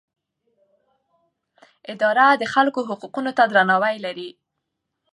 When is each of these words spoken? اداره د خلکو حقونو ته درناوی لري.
اداره 1.91 2.27
د 2.41 2.43
خلکو 2.53 2.79
حقونو 2.89 3.31
ته 3.37 3.43
درناوی 3.47 3.95
لري. 4.05 4.29